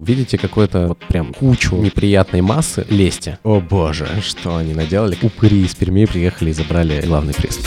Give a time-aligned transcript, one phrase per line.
[0.00, 3.40] Видите какую-то вот прям кучу неприятной массы, лезьте.
[3.42, 5.18] О боже, что они наделали.
[5.20, 7.58] Упыри из Перми приехали и забрали главный приз.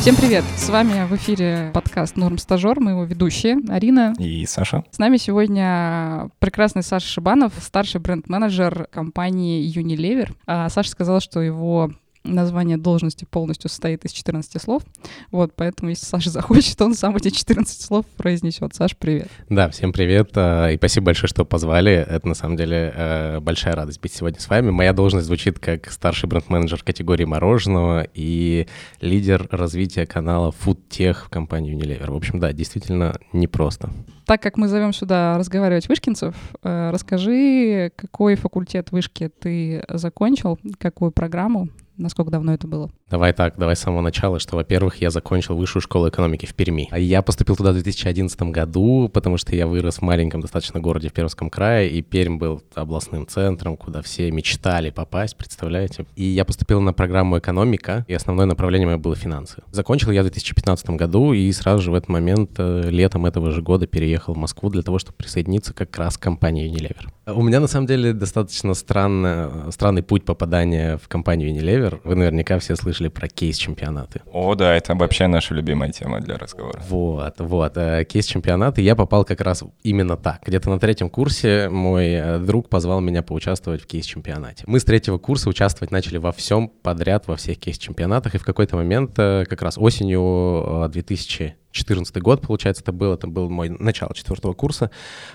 [0.00, 0.44] Всем привет!
[0.56, 4.14] С вами в эфире подкаст «Норм Стажер», мы его ведущие, Арина.
[4.18, 4.82] И Саша.
[4.90, 10.30] С нами сегодня прекрасный Саша Шибанов, старший бренд-менеджер компании Unilever.
[10.46, 11.92] А Саша сказал, что его
[12.24, 14.82] название должности полностью состоит из 14 слов.
[15.30, 18.74] Вот, поэтому если Саша захочет, он сам эти 14 слов произнесет.
[18.74, 19.28] Саш, привет.
[19.48, 20.30] Да, всем привет.
[20.34, 21.92] А, и спасибо большое, что позвали.
[21.92, 24.70] Это на самом деле э, большая радость быть сегодня с вами.
[24.70, 28.66] Моя должность звучит как старший бренд-менеджер категории мороженого и
[29.00, 32.10] лидер развития канала Food Tech в компании Unilever.
[32.10, 33.90] В общем, да, действительно непросто.
[34.26, 41.12] Так как мы зовем сюда разговаривать вышкинцев, э, расскажи, какой факультет вышки ты закончил, какую
[41.12, 42.90] программу, Насколько давно это было?
[43.10, 46.86] Давай так, давай с самого начала, что, во-первых, я закончил высшую школу экономики в Перми.
[46.92, 51.08] А я поступил туда в 2011 году, потому что я вырос в маленьком достаточно городе
[51.08, 56.06] в Пермском крае, и Пермь был областным центром, куда все мечтали попасть, представляете?
[56.14, 59.64] И я поступил на программу экономика, и основное направление мое было финансы.
[59.72, 63.60] Закончил я в 2015 году, и сразу же в этот момент, э, летом этого же
[63.60, 67.08] года, переехал в Москву для того, чтобы присоединиться как раз к компании Unilever.
[67.26, 72.14] У меня, на самом деле, достаточно странно, странный путь попадания в компанию Unilever, Ривер, вы
[72.14, 74.22] наверняка все слышали про кейс-чемпионаты.
[74.32, 76.82] О, да, это вообще наша любимая тема для разговора.
[76.88, 77.76] Вот, вот.
[77.76, 80.42] Э, кейс-чемпионаты я попал как раз именно так.
[80.46, 84.64] Где-то на третьем курсе мой э, друг позвал меня поучаствовать в кейс-чемпионате.
[84.66, 88.76] Мы с третьего курса участвовать начали во всем подряд, во всех кейс-чемпионатах, и в какой-то
[88.76, 94.14] момент, э, как раз осенью 2000 2014 год, получается, это был, это был мой начало
[94.14, 94.90] четвертого курса,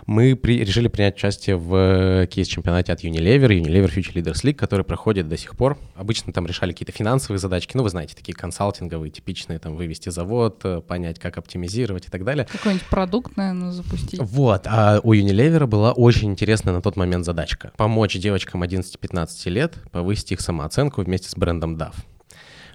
[0.05, 5.27] мы при, решили принять участие в кейс-чемпионате от Unilever, Unilever Future Leaders League, который проходит
[5.27, 5.77] до сих пор.
[5.95, 10.61] Обычно там решали какие-то финансовые задачки, ну, вы знаете, такие консалтинговые, типичные, там, вывести завод,
[10.63, 12.47] э, понять, как оптимизировать и так далее.
[12.51, 14.19] Какой-нибудь продукт, наверное, запустить.
[14.19, 17.71] Вот, а у Unilever была очень интересная на тот момент задачка.
[17.77, 21.93] Помочь девочкам 11-15 лет повысить их самооценку вместе с брендом DAF.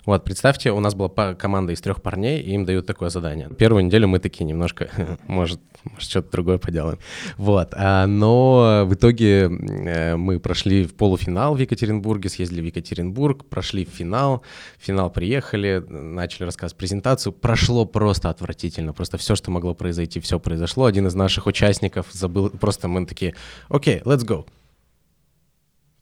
[0.09, 3.51] Вот, представьте, у нас была команда из трех парней, и им дают такое задание.
[3.51, 4.89] Первую неделю мы такие немножко,
[5.27, 6.99] может, может что-то другое поделаем.
[7.37, 13.45] Вот, а, но в итоге э, мы прошли в полуфинал в Екатеринбурге, съездили в Екатеринбург,
[13.45, 14.43] прошли в финал,
[14.79, 17.35] в финал приехали, начали рассказывать презентацию.
[17.35, 20.87] Прошло просто отвратительно, просто все, что могло произойти, все произошло.
[20.87, 23.35] Один из наших участников забыл, просто мы такие,
[23.69, 24.47] окей, okay, let's go.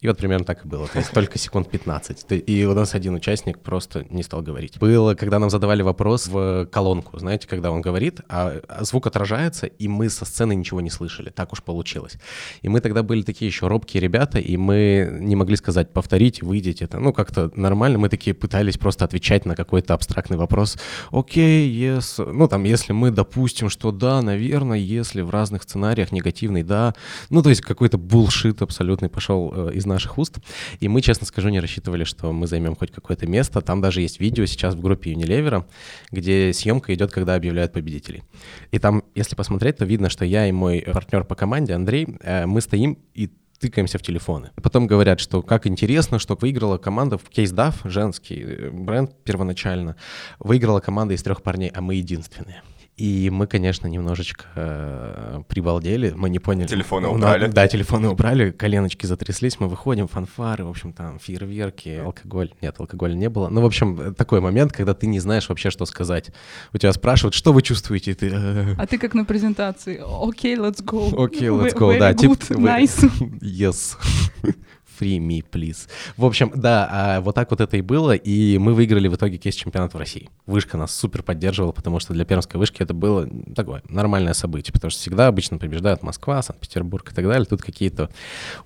[0.06, 0.86] И вот примерно так и было.
[0.86, 2.26] То есть только секунд 15.
[2.46, 4.78] И у нас один участник просто не стал говорить.
[4.78, 9.66] Было, когда нам задавали вопрос в колонку, знаете, когда он говорит, а, а звук отражается,
[9.66, 11.30] и мы со сцены ничего не слышали.
[11.30, 12.18] Так уж получилось.
[12.62, 16.84] И мы тогда были такие еще робкие ребята, и мы не могли сказать, повторите, выйдите.
[16.84, 17.98] Это, ну, как-то нормально.
[17.98, 20.78] Мы такие пытались просто отвечать на какой-то абстрактный вопрос.
[21.10, 22.32] Окей, okay, yes.
[22.32, 26.94] Ну, там, если мы допустим, что да, наверное, если в разных сценариях негативный, да.
[27.28, 30.38] Ну, то есть какой-то булшит абсолютный пошел э, из наших уст.
[30.80, 33.60] И мы, честно скажу, не рассчитывали, что мы займем хоть какое-то место.
[33.60, 35.64] Там даже есть видео сейчас в группе Unilever,
[36.10, 38.22] где съемка идет, когда объявляют победителей.
[38.70, 42.46] И там, если посмотреть, то видно, что я и мой партнер по команде, Андрей, э,
[42.46, 44.50] мы стоим и тыкаемся в телефоны.
[44.62, 49.96] Потом говорят, что как интересно, что выиграла команда в Case женский э, бренд первоначально,
[50.38, 52.62] выиграла команда из трех парней, а мы единственные.
[52.96, 56.66] И мы, конечно, немножечко э, прибалдели, мы не поняли.
[56.66, 57.48] Телефоны убрали.
[57.48, 62.54] Да, телефоны убрали, коленочки затряслись, мы выходим, фанфары, в общем, там фейерверки, алкоголь.
[62.62, 63.50] Нет, алкоголя не было.
[63.50, 66.30] Ну, в общем, такой момент, когда ты не знаешь вообще, что сказать.
[66.72, 68.30] У тебя спрашивают, что вы чувствуете, ты...
[68.32, 71.22] Э, а ты как на презентации, окей, okay, let's go.
[71.22, 72.12] Окей, okay, let's go, very да.
[72.12, 73.10] Good, тип, nice.
[73.42, 73.98] Yes.
[74.98, 75.88] Free me, please.
[76.16, 79.36] В общем, да, а вот так вот это и было, и мы выиграли в итоге
[79.38, 80.30] кейс чемпионат в России.
[80.46, 84.90] Вышка нас супер поддерживала, потому что для пермской вышки это было такое нормальное событие, потому
[84.90, 87.46] что всегда обычно побеждают Москва, Санкт-Петербург и так далее.
[87.46, 88.10] Тут какие-то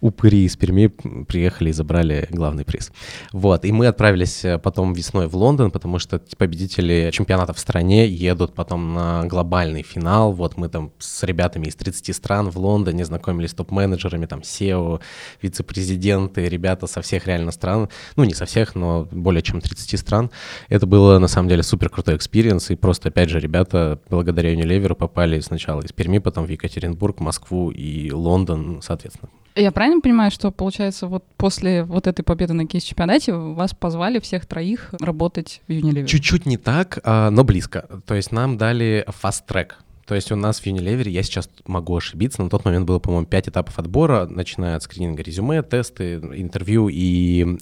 [0.00, 0.88] упыри из Перми
[1.24, 2.92] приехали и забрали главный приз.
[3.32, 8.06] Вот, и мы отправились э, потом весной в Лондон, потому что победители чемпионата в стране
[8.06, 10.32] едут потом на глобальный финал.
[10.32, 15.00] Вот мы там с ребятами из 30 стран в Лондоне знакомились с топ-менеджерами, там CEO,
[15.42, 19.98] вице-президент, студенты, ребята со всех реально стран, ну не со всех, но более чем 30
[19.98, 20.30] стран.
[20.68, 24.94] Это было на самом деле супер крутой experience, и просто опять же ребята благодаря Unilever
[24.94, 29.30] попали сначала из Перми, потом в Екатеринбург, Москву и Лондон, соответственно.
[29.56, 34.46] Я правильно понимаю, что, получается, вот после вот этой победы на кейс-чемпионате вас позвали всех
[34.46, 36.06] троих работать в Unilever?
[36.06, 37.86] Чуть-чуть не так, а, но близко.
[38.06, 39.72] То есть нам дали fast-track
[40.10, 43.26] то есть у нас в Unilever, я сейчас могу ошибиться, на тот момент было, по-моему,
[43.26, 47.56] 5 этапов отбора, начиная от скрининга резюме, тесты, интервью и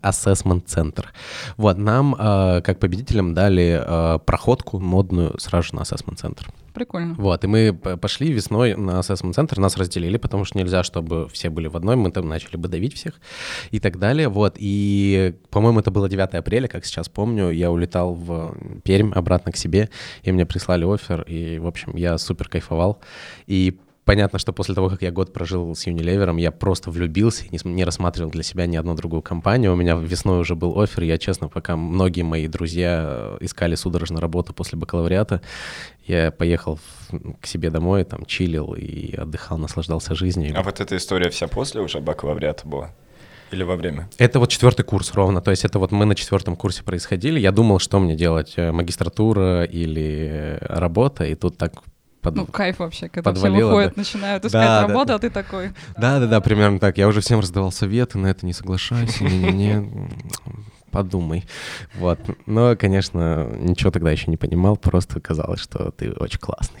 [0.00, 1.12] ассессмент-центр.
[1.56, 6.48] Вот, нам, э, как победителям, дали э, проходку модную сразу же на ассессмент-центр.
[6.78, 7.16] Прикольно.
[7.18, 11.66] Вот, и мы пошли весной на ассессмент-центр, нас разделили, потому что нельзя, чтобы все были
[11.66, 13.14] в одной, мы там начали бы давить всех
[13.72, 18.14] и так далее, вот, и, по-моему, это было 9 апреля, как сейчас помню, я улетал
[18.14, 18.54] в
[18.84, 19.90] Пермь обратно к себе,
[20.22, 23.00] и мне прислали офер, и, в общем, я супер кайфовал,
[23.48, 27.58] и понятно, что после того, как я год прожил с Unilever, я просто влюбился, не,
[27.64, 29.74] не рассматривал для себя ни одну другую компанию.
[29.74, 34.18] У меня весной уже был офер, я, честно, пока многие мои друзья э, искали судорожно
[34.18, 35.42] работу после бакалавриата,
[36.06, 36.76] я поехал
[37.10, 40.54] в- к себе домой, там, чилил и отдыхал, наслаждался жизнью.
[40.56, 42.90] А вот эта история вся после уже бакалавриата была?
[43.50, 44.08] Или во время?
[44.16, 47.38] Это вот четвертый курс ровно, то есть это вот мы на четвертом курсе происходили.
[47.38, 51.72] Я думал, что мне делать, э, магистратура или э, работа, и тут так
[52.22, 54.00] под- Ну, кайф вообще, когда все Подвалило, выходят, да.
[54.00, 55.14] начинают искать да, работу, да.
[55.14, 55.70] а ты такой...
[55.96, 56.98] Да, да, да, примерно так.
[56.98, 59.88] Я уже всем раздавал советы, на это не соглашайся, не-не-не,
[60.90, 61.44] подумай.
[61.96, 62.18] Вот.
[62.46, 66.80] Но, конечно, ничего тогда еще не понимал, просто казалось, что ты очень классный.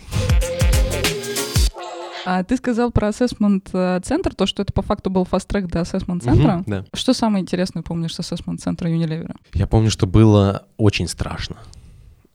[2.26, 6.56] А ты сказал про ассессмент-центр, то, что это по факту был фаст-трек до ассессмент-центра.
[6.56, 6.84] Мгм, Да.
[6.92, 9.34] Что самое интересное помнишь с ассессмент-центра Unilever?
[9.54, 11.56] Я помню, что было очень страшно.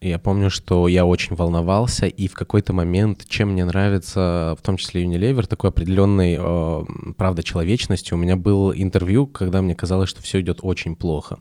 [0.04, 4.76] Я помню, что я очень волновался, и в какой-то момент, чем мне нравится, в том
[4.76, 10.22] числе Unilever, такой определенной, э, правда, человечностью, у меня был интервью, когда мне казалось, что
[10.22, 11.40] все идет очень плохо.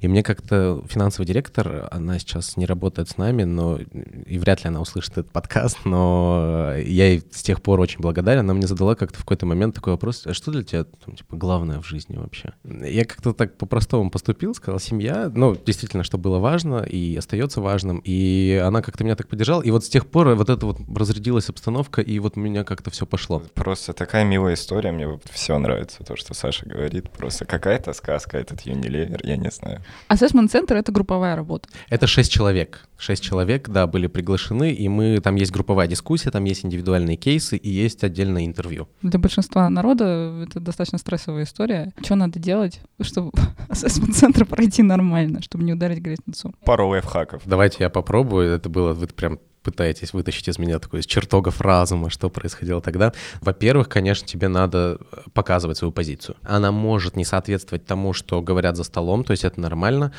[0.00, 3.78] И мне как-то финансовый директор, она сейчас не работает с нами, но
[4.26, 8.40] и вряд ли она услышит этот подкаст, но я ей с тех пор очень благодарен.
[8.40, 11.36] Она мне задала как-то в какой-то момент такой вопрос, а что для тебя там, типа,
[11.36, 12.52] главное в жизни вообще?
[12.64, 17.93] Я как-то так по-простому поступил, сказал, семья, ну, действительно, что было важно и остается важным,
[17.98, 21.48] и она как-то меня так поддержала, и вот с тех пор вот это вот разрядилась
[21.48, 23.42] обстановка, и вот у меня как-то все пошло.
[23.54, 27.10] Просто такая милая история, мне все нравится, то, что Саша говорит.
[27.10, 29.82] Просто какая-то сказка, этот Unilever, я не знаю.
[30.08, 31.68] Ассессмент-центр— это групповая работа.
[31.88, 32.88] Это шесть человек.
[32.96, 37.56] Шесть человек, да, были приглашены, и мы, там есть групповая дискуссия, там есть индивидуальные кейсы
[37.56, 38.88] и есть отдельное интервью.
[39.02, 41.92] Для большинства народа это достаточно стрессовая история.
[42.02, 43.32] Что надо делать, чтобы
[43.68, 46.52] ассессмент-центр пройти нормально, чтобы не ударить грязь в лицо?
[46.64, 47.42] Пару лайфхаков.
[47.44, 48.50] Давайте я попробую.
[48.50, 53.12] Это было, вы прям пытаетесь вытащить из меня такой из чертогов разума, что происходило тогда.
[53.40, 54.98] Во-первых, конечно, тебе надо
[55.32, 56.36] показывать свою позицию.
[56.42, 60.12] Она может не соответствовать тому, что говорят за столом, то есть это нормально.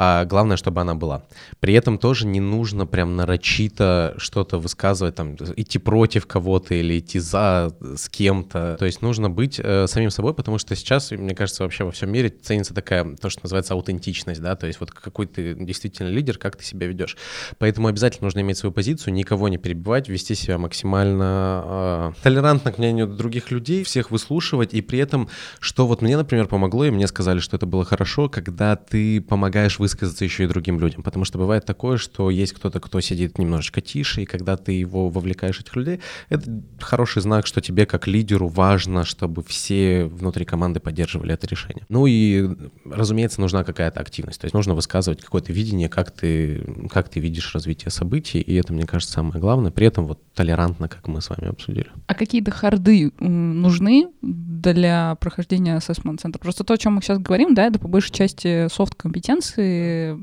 [0.00, 1.24] А главное, чтобы она была.
[1.58, 7.18] При этом тоже не нужно прям нарочито что-то высказывать, там, идти против кого-то или идти
[7.18, 8.76] за с кем-то.
[8.78, 12.12] То есть нужно быть э, самим собой, потому что сейчас, мне кажется, вообще во всем
[12.12, 16.38] мире ценится такая, то, что называется аутентичность, да, то есть вот какой ты действительно лидер,
[16.38, 17.16] как ты себя ведешь.
[17.58, 22.78] Поэтому обязательно нужно иметь свою позицию, никого не перебивать, вести себя максимально э, толерантно к
[22.78, 25.28] мнению других людей, всех выслушивать, и при этом,
[25.60, 29.78] что вот мне, например, помогло, и мне сказали, что это было хорошо, когда ты помогаешь
[29.78, 33.80] высказаться еще и другим людям, потому что бывает такое, что есть кто-то, кто сидит немножечко
[33.80, 38.48] тише, и когда ты его вовлекаешь этих людей, это хороший знак, что тебе как лидеру
[38.48, 41.84] важно, чтобы все внутри команды поддерживали это решение.
[41.88, 42.48] Ну и,
[42.84, 47.54] разумеется, нужна какая-то активность, то есть нужно высказывать какое-то видение, как ты, как ты видишь
[47.54, 51.28] развитие событий, и это, мне кажется, самое главное, при этом вот толерантно, как мы с
[51.30, 51.88] вами обсудили.
[52.06, 56.40] А какие-то харды нужны для прохождения ассессмент-центра?
[56.40, 60.16] Просто то, о чем мы сейчас говорим, да, это по большей части софт-компетенции.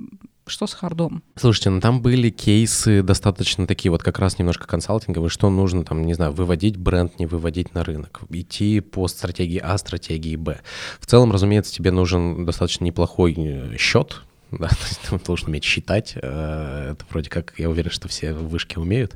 [0.47, 1.23] Что с хардом?
[1.35, 6.05] Слушайте, ну там были кейсы достаточно такие вот как раз немножко консалтинговые, что нужно там,
[6.05, 10.61] не знаю, выводить бренд, не выводить на рынок, идти по стратегии А, стратегии Б.
[10.99, 14.21] В целом, разумеется, тебе нужен достаточно неплохой э, счет,
[14.51, 18.33] да, то есть ты должен уметь считать, э, это вроде как, я уверен, что все
[18.33, 19.13] в вышке умеют,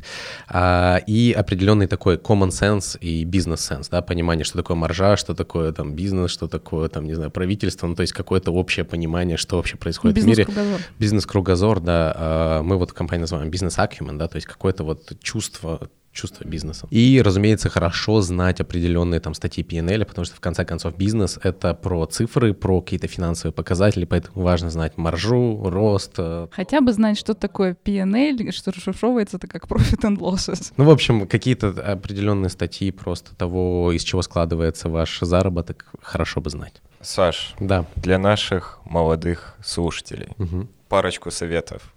[0.48, 5.72] А, и определенный такой common sense и бизнес-сенс, да, понимание, что такое маржа, что такое
[5.72, 9.58] там бизнес, что такое там, не знаю, правительство, ну, то есть какое-то общее понимание, что
[9.58, 10.46] вообще происходит в мире.
[10.46, 10.82] Бизнес-кругозор.
[11.00, 15.90] Бизнес-кругозор, да, а, мы вот в компании называем бизнес-акюмен, да, то есть какое-то вот чувство
[16.12, 16.88] чувство бизнеса.
[16.90, 21.74] И, разумеется, хорошо знать определенные там статьи PNL, потому что, в конце концов, бизнес— это
[21.74, 26.14] про цифры, про какие-то финансовые показатели, поэтому важно знать маржу, рост.
[26.18, 26.48] э.
[26.52, 30.74] Хотя бы знать, что такое P&L, что расшифровывается это как Profit and Losses.
[30.78, 36.50] Ну, в общем, какие-то определенные статьи просто того, из чего складывается ваш заработок, хорошо бы
[36.50, 36.82] знать.
[37.02, 37.86] Саш, Да.
[37.96, 40.70] для наших молодых слушателей Мгм.
[40.90, 41.94] парочку советов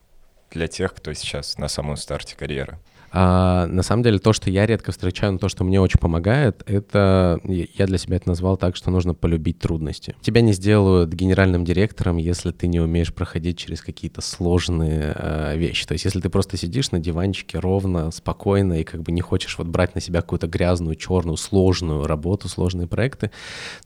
[0.52, 2.78] для тех, кто сейчас на самом старте карьеры.
[3.14, 6.62] А, на самом деле, то, что я редко встречаю, но то, что мне очень помогает,
[6.66, 10.16] это я для себя это назвал так, что нужно полюбить трудности.
[10.22, 15.86] Тебя не сделают генеральным директором, если ты не умеешь проходить через какие-то сложные э, вещи.
[15.86, 19.58] То есть, если ты просто сидишь на диванчике ровно, спокойно и как бы не хочешь
[19.58, 23.30] вот брать на себя какую-то грязную, черную, сложную работу, сложные проекты,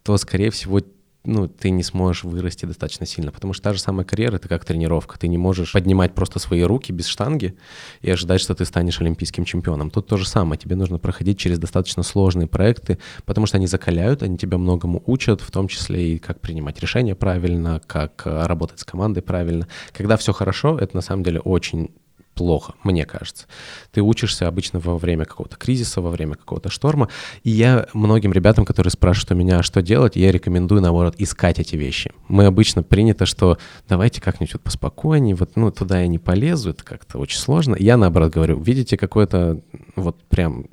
[0.05, 0.81] то, скорее всего,
[1.27, 4.65] ну, ты не сможешь вырасти достаточно сильно, потому что та же самая карьера— это как
[4.65, 5.19] тренировка.
[5.19, 7.57] Ты не можешь поднимать просто свои руки без штанги
[8.01, 9.91] и ожидать, что ты станешь олимпийским чемпионом.
[9.91, 10.59] Тут то же самое.
[10.59, 15.41] Тебе нужно проходить через достаточно сложные проекты, потому что они закаляют, они тебя многому учат,
[15.41, 19.67] в том числе и как принимать решения правильно, как э, работать с командой правильно.
[19.93, 21.91] Когда все хорошо, это на самом деле очень
[22.37, 23.47] плохо, мне кажется.
[23.93, 27.09] Ты учишься обычно во время какого-то кризиса, во время какого-то шторма.
[27.43, 31.77] И я многим ребятам, которые спрашивают у меня, что делать, я рекомендую, наоборот, искать эти
[31.77, 32.13] вещи.
[32.29, 36.85] Мы обычно принято, что давайте как-нибудь вот поспокойнее, вот ну, туда я не полезу, это
[36.85, 37.75] как-то очень сложно.
[37.79, 39.61] Я, наоборот, говорю, видите какое-то
[39.97, 40.67] вот прям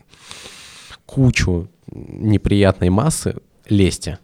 [1.06, 3.36] кучу неприятной массы,
[3.70, 4.20] лезьте.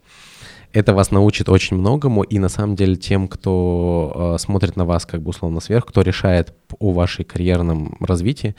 [0.72, 5.04] Это вас научит очень многому, и на самом деле тем, кто э, смотрит на вас
[5.04, 8.54] как бы условно сверху, кто решает о вашей карьерном развитии,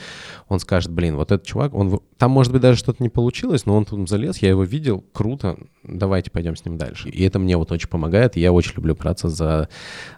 [0.50, 3.78] он скажет, блин, вот этот чувак, он там, может быть, даже что-то не получилось, но
[3.78, 7.10] он тут залез, я его видел, круто, давайте пойдем с ним дальше.
[7.10, 9.70] И это мне вот очень помогает, я очень люблю браться за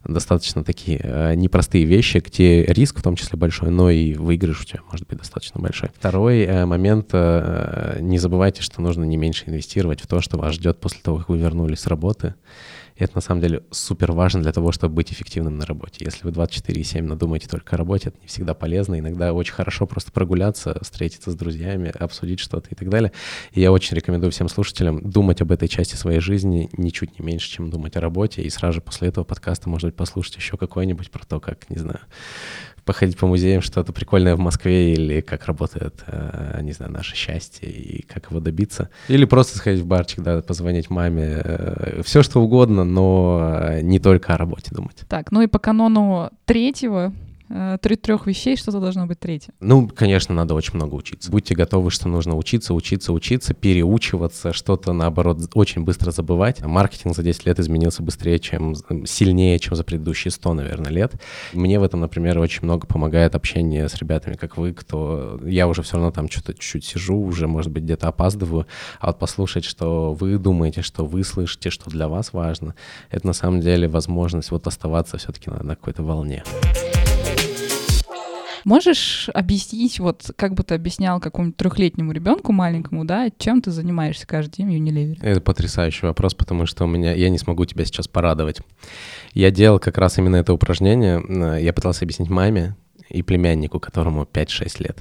[0.04, 4.66] достаточно такие э, непростые вещи, где риск в том числе большой, но и выигрыш у
[4.66, 5.90] тебя может быть достаточно большой.
[5.96, 10.56] Второй э, момент, э, не забывайте, что нужно не меньше инвестировать в то, что вас
[10.56, 12.36] ждет после того, как вы вернулись с работы.
[12.96, 16.06] И это на самом деле супер важно для того, чтобы быть эффективным на работе.
[16.06, 19.00] Если вы 24,7 надумаете только о работе, это не всегда полезно.
[19.00, 23.12] Иногда очень хорошо просто прогуляться, встретиться с друзьями, обсудить что-то и так далее.
[23.52, 27.50] И я очень рекомендую всем слушателям думать об этой части своей жизни ничуть не меньше,
[27.50, 28.42] чем думать о работе.
[28.42, 31.78] И сразу же после этого подкаста, может быть, послушать еще какой-нибудь про то, как, не
[31.78, 32.02] знаю,
[32.86, 37.70] походить по музеям, что-то прикольное в Москве, или как работает, э, не знаю, наше счастье,
[37.70, 38.90] и как его добиться.
[39.08, 44.00] Или просто сходить в барчик, да, позвонить маме, э, все что угодно, но э, не
[44.00, 44.98] только о работе думать.
[45.08, 47.14] Так, ну и по канону третьего
[47.48, 49.54] трех вещей, что-то должно быть третье.
[49.60, 51.32] Ну, конечно, надо очень много учиться.
[51.32, 56.62] Будьте готовы, что нужно учиться, учиться, учиться, переучиваться, что-то, наоборот, очень быстро забывать.
[56.62, 61.14] Маркетинг за 10 лет изменился быстрее, чем сильнее, чем за предыдущие 100, наверное, лет.
[61.54, 65.40] Мне в этом, например, очень много помогает общение с ребятами, как вы, кто...
[65.46, 68.68] Я уже все равно там что-то чуть-чуть сижу, уже, может быть, где-то опаздываю,
[69.00, 72.76] а вот послушать, что вы думаете, что вы слышите, что для вас важно,
[73.12, 76.44] это на самом деле возможность вот оставаться все-таки на, на какой-то волне.
[78.66, 84.26] Можешь объяснить, вот как бы ты объяснял какому-нибудь трехлетнему ребенку маленькому, да, чем ты занимаешься
[84.26, 85.18] каждый день в Unilever?
[85.22, 88.62] Это потрясающий вопрос, потому что у меня я не смогу тебя сейчас порадовать.
[89.34, 91.60] Я делал как раз именно это упражнение.
[91.62, 92.76] Я пытался объяснить маме
[93.10, 94.98] и племяннику, которому 5-6 лет.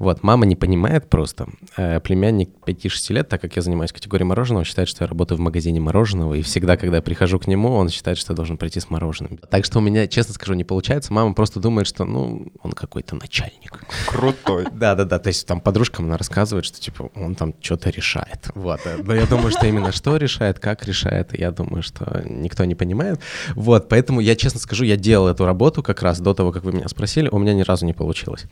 [0.00, 1.46] Вот, мама не понимает просто.
[1.76, 5.42] Э, племянник 5-6 лет, так как я занимаюсь категорией мороженого, считает, что я работаю в
[5.42, 8.80] магазине мороженого, и всегда, когда я прихожу к нему, он считает, что я должен прийти
[8.80, 9.36] с мороженым.
[9.50, 11.12] Так что у меня, честно скажу, не получается.
[11.12, 13.78] Мама просто думает, что, ну, он какой-то начальник.
[14.08, 14.68] Крутой.
[14.72, 18.48] Да-да-да, то есть там подружкам она рассказывает, что, типа, он там что-то решает.
[18.54, 22.74] Вот, но я думаю, что именно что решает, как решает, я думаю, что никто не
[22.74, 23.20] понимает.
[23.54, 26.72] Вот, поэтому я, честно скажу, я делал эту работу как раз до того, как вы
[26.72, 28.46] меня спросили, у меня ни разу не получилось.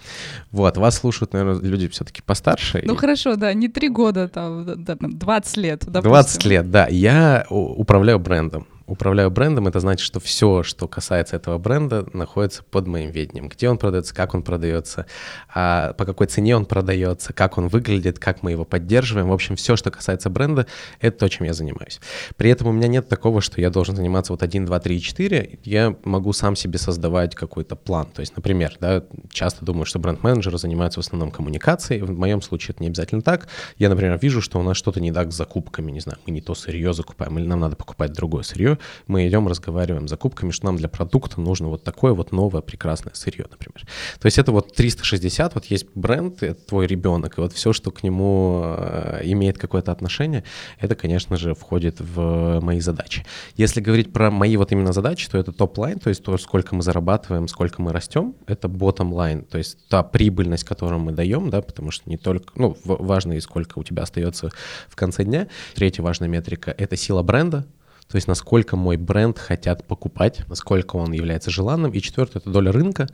[0.52, 2.82] Вот, вас слушают, наверное, люди все-таки постарше.
[2.84, 2.96] Ну и...
[2.96, 5.84] хорошо, да, не три года, там, 20 лет.
[5.86, 6.10] Допустим.
[6.10, 6.86] 20 лет, да.
[6.88, 12.86] Я управляю брендом управляю брендом, это значит, что все, что касается этого бренда, находится под
[12.86, 13.48] моим ведением.
[13.48, 15.06] Где он продается, как он продается,
[15.54, 19.28] а по какой цене он продается, как он выглядит, как мы его поддерживаем.
[19.28, 20.66] В общем, все, что касается бренда,
[21.00, 22.00] это то, чем я занимаюсь.
[22.36, 25.58] При этом у меня нет такого, что я должен заниматься вот 1, 2, 3, 4.
[25.64, 28.06] Я могу сам себе создавать какой-то план.
[28.06, 32.00] То есть, например, да, часто думаю, что бренд-менеджеры занимаются в основном коммуникацией.
[32.00, 33.48] В моем случае это не обязательно так.
[33.76, 36.40] Я, например, вижу, что у нас что-то не так с закупками, не знаю, мы не
[36.40, 40.66] то сырье закупаем, или нам надо покупать другое сырье мы идем, разговариваем с закупками, что
[40.66, 43.86] нам для продукта нужно вот такое вот новое прекрасное сырье, например.
[44.20, 47.90] То есть это вот 360, вот есть бренд, это твой ребенок, и вот все, что
[47.90, 50.44] к нему э, имеет какое-то отношение,
[50.78, 53.24] это, конечно же, входит в мои задачи.
[53.56, 56.82] Если говорить про мои вот именно задачи, то это top-line, то есть то, сколько мы
[56.82, 61.90] зарабатываем, сколько мы растем, это bottom-line, то есть та прибыльность, которую мы даем, да, потому
[61.90, 64.50] что не только, ну, важно и сколько у тебя остается
[64.88, 65.48] в конце дня.
[65.74, 67.66] Третья важная метрика— это сила бренда,
[68.10, 71.92] то есть насколько мой бренд хотят покупать, насколько он является желанным.
[71.92, 73.06] И четвертое— это доля рынка,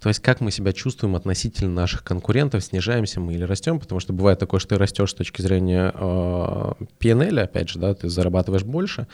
[0.00, 4.12] то есть как мы себя чувствуем относительно наших конкурентов, снижаемся мы или растем, потому что
[4.12, 8.64] бывает такое, что ты растешь с точки зрения э, PNL, опять же, да, ты зарабатываешь
[8.64, 9.06] больше,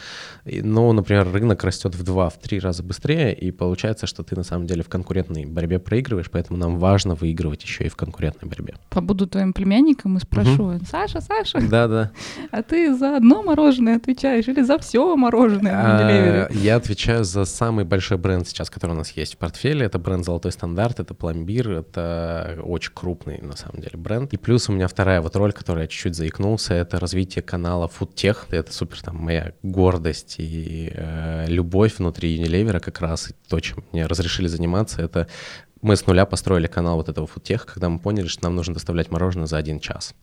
[0.44, 4.42] но, например, рынок растет в два, в три раза быстрее, и получается, что ты на
[4.42, 8.74] самом деле в конкурентной борьбе проигрываешь, поэтому нам важно выигрывать еще и в конкурентной борьбе.
[8.90, 10.80] Побуду твоим племянником и спрошу, угу.
[10.90, 12.10] Саша, Саша, да, да.
[12.50, 15.27] а ты за одно мороженое отвечаешь или за все мороженое?
[15.28, 16.46] Мороженое Unilever?
[16.50, 19.86] А, Я отвечаю за самый большой бренд сейчас, который у нас есть в портфеле.
[19.86, 24.32] Это бренд «Золотой стандарт», это пломбир, это очень крупный, на самом деле, бренд.
[24.32, 28.36] И плюс у меня вторая вот роль, которую я чуть-чуть заикнулся, это развитие канала FoodTech.
[28.50, 33.30] Это супер там моя гордость и э, любовь внутри Unilever как раз.
[33.30, 35.28] И то, чем мне разрешили заниматься, это
[35.80, 39.10] мы с нуля построили канал вот этого фудтеха, когда мы поняли, что нам нужно доставлять
[39.10, 40.14] мороженое за один час.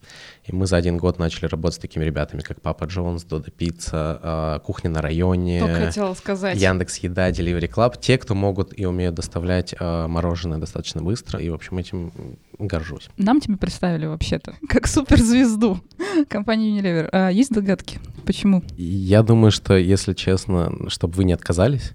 [0.44, 4.20] И мы за один год начали работать с такими ребятами, как Папа Джонс, Додо Пицца,
[4.22, 6.58] э, Кухня на районе, Только хотела сказать.
[6.60, 7.96] Яндекс Еда, Delivery Club.
[8.00, 11.40] Те, кто могут и умеют доставлять э, мороженое достаточно быстро.
[11.40, 12.12] И, в общем, этим
[12.60, 13.10] горжусь.
[13.18, 15.80] Нам тебя представили вообще-то как суперзвезду
[16.30, 17.10] компании Unilever.
[17.12, 18.00] А есть догадки?
[18.26, 18.64] Почему?
[18.78, 21.94] Я думаю, что, если честно, чтобы вы не отказались,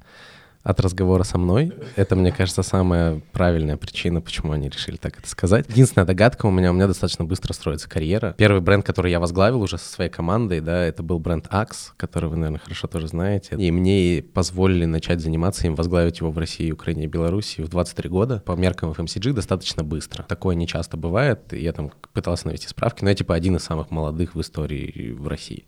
[0.62, 1.72] от разговора со мной.
[1.96, 5.66] Это, мне кажется, самая правильная причина, почему они решили так это сказать.
[5.68, 8.34] Единственная догадка у меня, у меня достаточно быстро строится карьера.
[8.36, 12.28] Первый бренд, который я возглавил уже со своей командой, да, это был бренд Axe, который
[12.28, 13.56] вы, наверное, хорошо тоже знаете.
[13.56, 18.08] И мне позволили начать заниматься им, возглавить его в России, Украине и Беларуси в 23
[18.10, 18.42] года.
[18.44, 20.24] По меркам FMCG достаточно быстро.
[20.24, 21.52] Такое не часто бывает.
[21.52, 25.26] Я там пытался навести справки, но я типа один из самых молодых в истории в
[25.26, 25.64] России.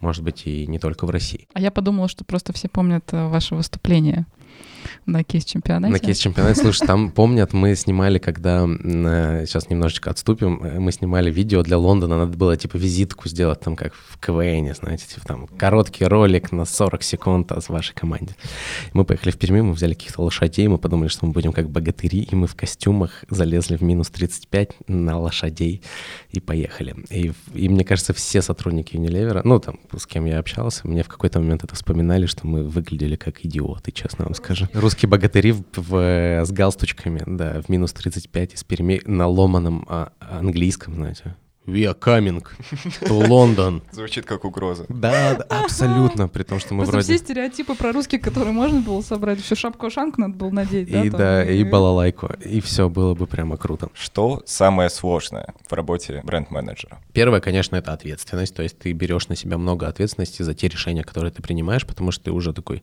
[0.00, 1.46] Может быть, и не только в России.
[1.52, 4.26] А я подумала, что просто все помнят э, ваше выступление
[5.06, 5.92] на кейс-чемпионате.
[5.92, 8.66] На кейс-чемпионате, слушай, там помнят, мы снимали, когда,
[9.46, 13.76] сейчас немножечко отступим, э, мы снимали видео для Лондона, надо было типа визитку сделать там
[13.76, 18.34] как в КВН, знаете, типа там короткий ролик на 40 секунд с вашей команде.
[18.92, 22.22] Мы поехали в Перми, мы взяли каких-то лошадей, мы подумали, что мы будем как богатыри,
[22.22, 25.82] и мы в костюмах залезли в минус 35 на лошадей
[26.30, 26.94] и поехали.
[27.10, 31.08] И, и мне кажется, все сотрудники Unilever, ну там, с кем я общался, мне в
[31.08, 34.66] какой-то момент это вспоминали, что мы выглядели как идиоты, честно вам скажу.
[34.72, 40.12] Русские богатыри в, в, с галстучками, да, в минус 35 из Перми на ломаном а,
[40.20, 41.36] английском, знаете.
[41.66, 42.42] We are coming
[43.02, 43.82] to London.
[43.92, 44.86] Звучит как угроза.
[44.88, 47.14] Да, да, абсолютно, при том, что мы Просто вроде...
[47.14, 51.04] все стереотипы про русских, которые можно было собрать, еще шапку-ушанку надо было надеть, да?
[51.04, 53.90] И там, да, и балалайку, и все было бы прямо круто.
[53.92, 56.98] Что самое сложное в работе бренд-менеджера?
[57.12, 61.04] Первое, конечно, это ответственность, то есть ты берешь на себя много ответственности за те решения,
[61.04, 62.82] которые ты принимаешь, потому что ты уже такой,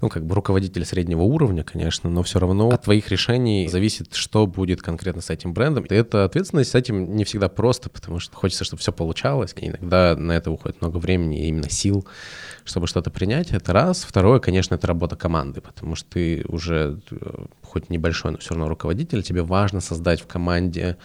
[0.00, 4.46] ну, как бы руководитель среднего уровня, конечно, но все равно от твоих решений зависит, что
[4.46, 5.84] будет конкретно с этим брендом.
[5.84, 9.54] И эта ответственность с этим не всегда просто, потому что хочется, чтобы все получалось.
[9.56, 12.06] И иногда на это уходит много времени и именно сил,
[12.64, 13.50] чтобы что-то принять.
[13.50, 14.04] Это раз.
[14.04, 18.68] Второе, конечно, это работа команды, потому что ты уже э, хоть небольшой, но все равно
[18.68, 20.96] руководитель, тебе важно создать в команде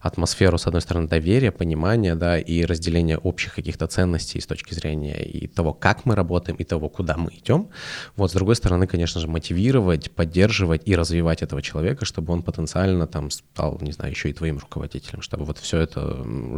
[0.00, 5.24] атмосферу, с одной стороны, доверия, понимания, да, и разделения общих каких-то ценностей с точки зрения
[5.24, 7.68] и того, как мы работаем, и того, куда мы идем.
[8.16, 13.06] Вот, с другой стороны, конечно же, мотивировать, поддерживать и развивать этого человека, чтобы он потенциально
[13.06, 16.00] там стал, не знаю, еще и твоим руководителем, чтобы вот все это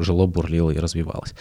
[0.02, 1.34] жило, бурлило и развивалось.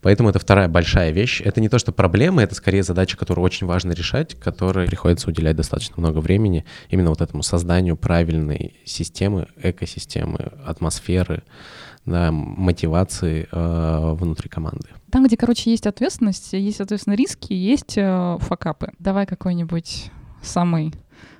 [0.00, 1.40] Поэтому это вторая большая вещь.
[1.44, 5.56] Это не то, что проблема, это скорее задача, которую очень важно решать, которой приходится уделять
[5.56, 11.42] достаточно много времени именно вот этому созданию правильной системы, экосистемы, атмосферы,
[12.04, 14.88] да, мотивации э, внутри команды.
[15.10, 18.92] Там, где, короче, есть ответственность, есть, соответственно, риски, есть э, факапы.
[18.98, 20.10] Давай какой-нибудь
[20.42, 20.94] самый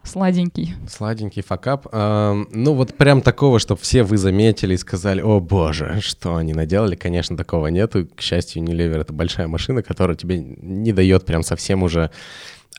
[0.06, 0.74] сладенький.
[0.88, 1.86] Сладенький факап.
[1.92, 6.54] Э, ну, вот прям такого, чтобы все вы заметили и сказали, о боже, что они
[6.54, 8.06] наделали, конечно, такого нету.
[8.14, 12.10] К счастью, Unilever— это большая машина, которая тебе не дает прям совсем уже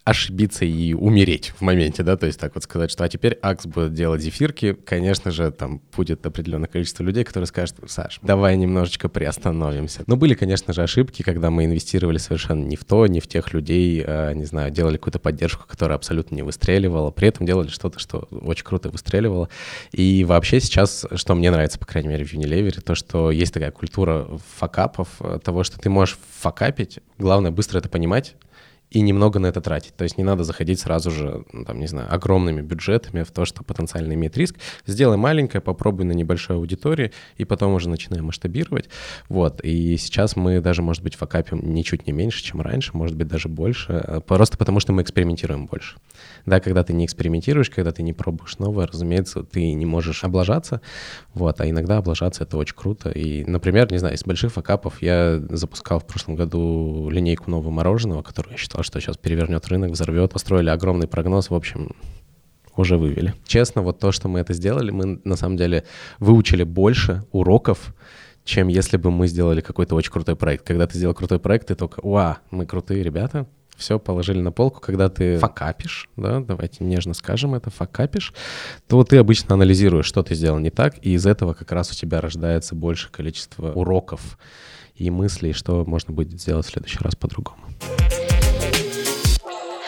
[0.03, 3.65] ошибиться и умереть в моменте, да, то есть так вот сказать, что а теперь Акс
[3.65, 9.09] будет делать зефирки, конечно же, там будет определенное количество людей, которые скажут, Саш, давай немножечко
[9.09, 10.03] приостановимся.
[10.07, 13.53] Но были, конечно же, ошибки, когда мы инвестировали совершенно не в то, не в тех
[13.53, 17.99] людей, а, не знаю, делали какую-то поддержку, которая абсолютно не выстреливала, при этом делали что-то,
[17.99, 19.49] что очень круто выстреливало.
[19.91, 23.71] И вообще сейчас, что мне нравится, по крайней мере, в Unilever, то, что есть такая
[23.71, 25.09] культура факапов,
[25.43, 28.35] того, что ты можешь факапить, главное быстро это понимать,
[28.89, 29.95] и немного на это тратить.
[29.95, 33.45] То есть не надо заходить сразу же, ну, там, не знаю, огромными бюджетами в то,
[33.45, 34.55] что потенциально имеет риск.
[34.85, 38.89] Сделай маленькое, попробуй на небольшой аудитории, и потом уже начинаем масштабировать.
[39.27, 43.27] Вот, и сейчас мы даже, может быть, факапим ничуть не меньше, чем раньше, может быть,
[43.27, 45.97] даже больше, э, просто потому что мы экспериментируем больше.
[46.45, 50.81] Да, когда ты не экспериментируешь, когда ты не пробуешь новое, разумеется, ты не можешь облажаться,
[51.33, 53.09] вот, а иногда облажаться— это очень круто.
[53.09, 58.21] И, например, не знаю, из больших факапов я запускал в прошлом году линейку нового мороженого,
[58.21, 60.33] которую я считал, что сейчас перевернет рынок, взорвет.
[60.33, 61.95] Построили огромный прогноз, в общем,
[62.75, 63.33] уже вывели.
[63.45, 65.83] Честно, вот то, что мы это сделали, мы на самом деле
[66.19, 67.93] выучили больше уроков,
[68.43, 70.65] чем если бы мы сделали какой-то очень крутой проект.
[70.65, 74.81] Когда ты сделал крутой проект, ты только, уа, мы крутые ребята, все положили на полку,
[74.81, 78.33] когда ты факапишь, да, давайте нежно скажем это, факапишь,
[78.87, 81.95] то ты обычно анализируешь, что ты сделал не так, и из этого как раз у
[81.95, 84.39] тебя рождается большее количество уроков
[84.95, 87.59] и мыслей, что можно будет сделать в следующий раз по-другому.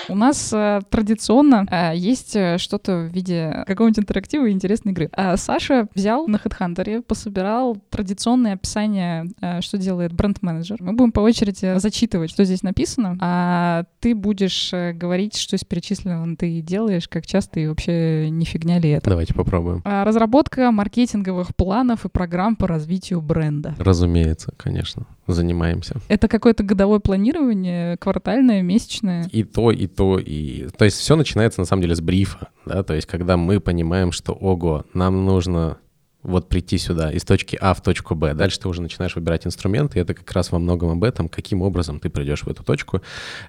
[0.10, 5.10] У нас э, традиционно э, есть э, что-то в виде какого-нибудь интерактива и интересной игры.
[5.14, 10.78] А Саша взял на HeadHunter, пособирал традиционное описание, э, что делает бренд-менеджер.
[10.80, 15.64] Мы будем по очереди зачитывать, что здесь написано, а ты будешь э, говорить, что из
[15.64, 19.10] перечисленного ты делаешь, как часто и вообще не фигня ли это.
[19.10, 19.82] Давайте попробуем.
[19.86, 23.76] А, Разработка маркетинговых планов и программ по развитию бренда.
[23.78, 25.98] Разумеется, конечно, занимаемся.
[26.08, 29.26] Это какое-то годовое планирование, квартальное, месячное.
[29.32, 30.70] И то, и то, и...
[30.78, 34.14] То есть все начинается на самом деле с брифа, да, то есть когда мы понимаем,
[34.14, 35.78] что, ого, нам нужно
[36.22, 38.34] вот прийти сюда из точки А в точку Б.
[38.34, 41.62] Дальше ты уже начинаешь выбирать инструменты, и это как раз во многом об этом, каким
[41.62, 43.02] образом ты придешь в эту точку.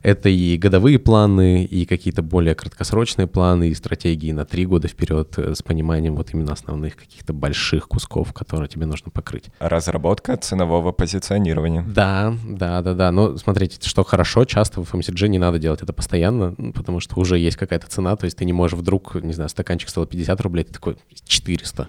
[0.03, 5.35] Это и годовые планы, и какие-то более краткосрочные планы, и стратегии на три года вперед
[5.37, 9.47] э, с пониманием вот именно основных каких-то больших кусков, которые тебе нужно покрыть.
[9.59, 11.83] Разработка ценового позиционирования.
[11.83, 13.11] Да, да, да, да.
[13.11, 17.37] Но смотрите, что хорошо, часто в FMCG не надо делать это постоянно, потому что уже
[17.37, 20.65] есть какая-то цена, то есть ты не можешь вдруг, не знаю, стаканчик стоил 50 рублей,
[20.65, 21.89] ты такой 400,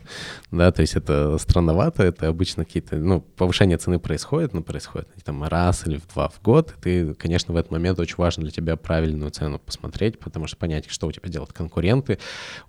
[0.51, 5.43] да, то есть это странновато, это обычно какие-то, ну, повышение цены происходит, но происходит там
[5.43, 8.51] раз или в два в год, и ты, конечно, в этот момент очень важно для
[8.51, 12.17] тебя правильную цену посмотреть, потому что понять, что у тебя делают конкуренты.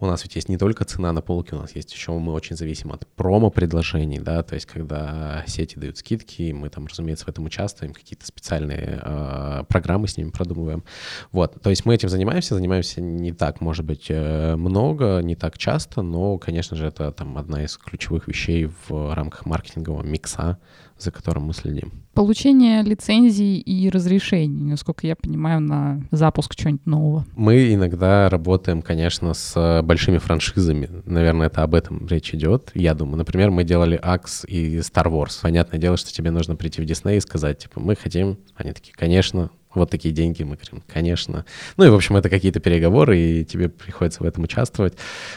[0.01, 2.57] У нас ведь есть не только цена на полке, у нас есть еще, мы очень
[2.57, 7.45] зависим от промо-предложений, да, то есть когда сети дают скидки, мы там, разумеется, в этом
[7.45, 10.85] участвуем, какие-то специальные э, программы с ними продумываем.
[11.31, 15.59] Вот, то есть мы этим занимаемся, занимаемся не так, может быть, э, много, не так
[15.59, 20.59] часто, но, конечно же, это там одна из ключевых вещей в рамках маркетингового микса,
[20.99, 21.93] за которым мы следим.
[22.15, 27.27] Получение лицензий и разрешений, насколько я понимаю, на запуск чего-нибудь нового.
[27.37, 30.89] Мы иногда работаем, конечно, с большими франшизами.
[31.05, 32.71] Наверное, это об этом речь идет.
[32.75, 35.41] Я думаю, например, мы делали Axe и Star Wars.
[35.43, 38.39] Понятное дело, что тебе нужно прийти в Disney и сказать, типа, мы хотим.
[38.55, 40.43] Они такие, конечно, вот такие деньги.
[40.43, 41.45] Мы говорим, конечно.
[41.77, 44.95] Ну и, в общем, это какие-то переговоры, и тебе приходится в этом участвовать.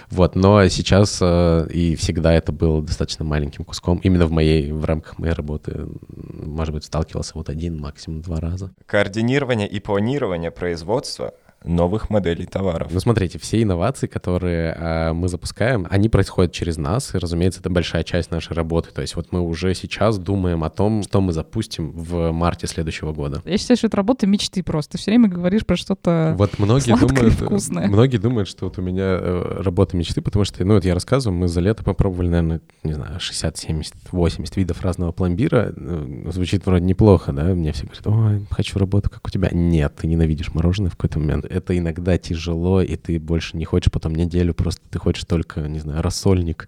[0.10, 4.00] Вот, но сейчас э, и всегда это было достаточно маленьким куском.
[4.00, 8.74] Именно в моей, в рамках моей работы, может быть, сталкивался вот один, максимум два раза.
[8.86, 11.34] Координирование и планирование производства
[11.68, 12.90] новых моделей товаров.
[12.92, 17.70] Ну, смотрите, все инновации, которые э, мы запускаем, они происходят через нас, и, разумеется, это
[17.70, 18.90] большая часть нашей работы.
[18.94, 23.14] То есть вот мы уже сейчас думаем о том, что мы запустим в марте следующего
[23.14, 23.42] года.
[23.46, 24.94] Я считаю, что это работа мечты просто.
[24.94, 26.36] Ты все время говоришь про что-то...
[26.38, 27.88] Вот многие сладкое и думают, вкусное.
[27.88, 31.38] многие думают, что вот у меня э, работа мечты, потому что, ну, вот я рассказываю,
[31.38, 35.74] мы за лето попробовали, наверное, не знаю, 60, 70, 80 видов разного пломбира.
[35.76, 37.44] Э, Звучит вроде неплохо, да?
[37.46, 39.50] Мне все говорят, ой, хочу работу, как у тебя.
[39.52, 41.46] Нет, ты ненавидишь мороженое в какой-то момент.
[41.56, 45.80] Это иногда тяжело, и ты больше не хочешь потом неделю, просто ты хочешь только, не
[45.80, 46.68] знаю, рассольник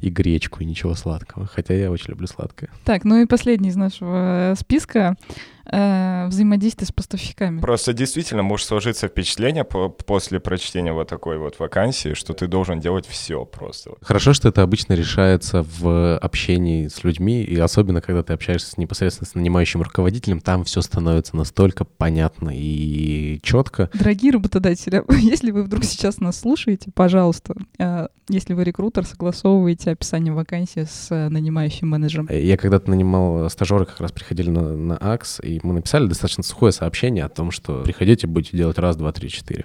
[0.00, 1.46] и гречку, и ничего сладкого.
[1.46, 2.70] Хотя я очень люблю сладкое.
[2.84, 5.16] Так, ну и последний из нашего э, списка
[5.70, 7.60] э, взаимодействие с поставщиками.
[7.60, 12.80] Просто действительно может сложиться впечатление по- после прочтения вот такой вот вакансии, что ты должен
[12.80, 13.92] делать все просто.
[14.02, 18.76] Хорошо, что это обычно решается в общении с людьми, и особенно, когда ты общаешься с
[18.78, 23.90] непосредственно с нанимающим руководителем, там все становится настолько понятно и четко.
[23.94, 29.04] Дорогие работодатели, если вы вдруг сейчас нас слушаете, пожалуйста, э, если вы рекрутер,
[29.90, 32.28] согласовывайте описание вакансии с э, нанимающим менеджером.
[32.30, 36.72] Я когда-то нанимал стажеры, как раз приходили на, на АКС, и мы написали достаточно сухое
[36.72, 39.64] сообщение о том, что приходите, будете делать раз, два, три, четыре.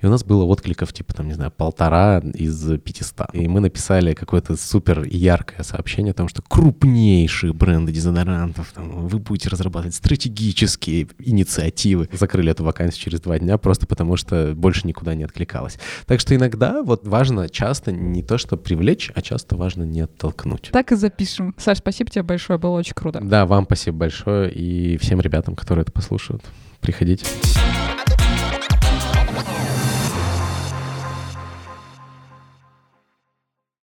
[0.00, 3.34] И у нас было откликов типа, там, не знаю, полтора из 500.
[3.34, 9.18] И мы написали какое-то супер яркое сообщение о том, что крупнейшие бренды дезодорантов, там, вы
[9.18, 12.08] будете разрабатывать стратегические инициативы.
[12.12, 15.78] Закрыли эту вакансию через два дня, просто потому что больше никуда не откликалось.
[16.06, 20.68] Так что иногда вот важно часто не то, что привлечь, а часто важно не оттолкнуть.
[20.72, 21.54] Так и запишем.
[21.56, 23.20] Саш, спасибо тебе большое, было очень круто.
[23.22, 26.42] Да, вам спасибо большое и всем ребятам, которые это послушают.
[26.82, 27.24] Приходите.